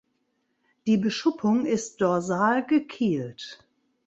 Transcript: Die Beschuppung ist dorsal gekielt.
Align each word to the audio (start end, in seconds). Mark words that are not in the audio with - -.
Die 0.87 0.97
Beschuppung 0.97 1.67
ist 1.67 2.01
dorsal 2.01 2.65
gekielt. 2.65 3.63